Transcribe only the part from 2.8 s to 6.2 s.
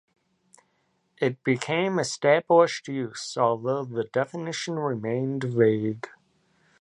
use, although the definition remained vague.